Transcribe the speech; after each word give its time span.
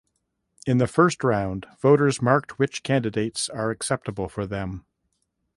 In 0.65 0.79
the 0.79 0.87
first 0.87 1.23
round 1.23 1.67
voters 1.79 2.23
marked 2.23 2.57
which 2.57 2.81
candidates 2.81 3.49
are 3.49 3.69
acceptable 3.69 4.29
for 4.29 4.47
them. 4.47 4.83